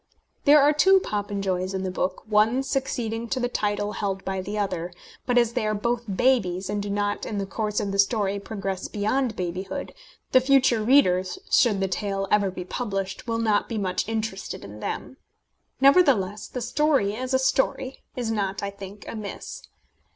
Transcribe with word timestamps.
_There 0.45 0.59
are 0.59 0.73
two 0.73 0.99
Popenjoys 0.99 1.75
in 1.75 1.83
the 1.83 1.91
book, 1.91 2.23
one 2.25 2.63
succeeding 2.63 3.29
to 3.29 3.39
the 3.39 3.47
title 3.47 3.91
held 3.91 4.25
by 4.25 4.41
the 4.41 4.57
other; 4.57 4.91
but 5.27 5.37
as 5.37 5.53
they 5.53 5.63
are 5.67 5.75
both 5.75 6.01
babies, 6.07 6.71
and 6.71 6.81
do 6.81 6.89
not 6.89 7.23
in 7.23 7.37
the 7.37 7.45
course 7.45 7.79
of 7.79 7.91
the 7.91 7.99
story 7.99 8.39
progress 8.39 8.87
beyond 8.87 9.35
babyhood, 9.35 9.93
the 10.31 10.41
future 10.41 10.81
readers, 10.81 11.37
should 11.51 11.81
the 11.81 11.87
tale 11.87 12.27
ever 12.31 12.49
be 12.49 12.65
published, 12.65 13.27
will 13.27 13.37
not 13.37 13.69
be 13.69 13.77
much 13.77 14.09
interested 14.09 14.63
in 14.65 14.79
them. 14.79 15.17
Nevertheless 15.79 16.47
the 16.47 16.61
story, 16.61 17.15
as 17.15 17.35
a 17.35 17.37
story, 17.37 18.01
is 18.15 18.31
not, 18.31 18.63
I 18.63 18.71
think, 18.71 19.05
amiss. 19.07 19.67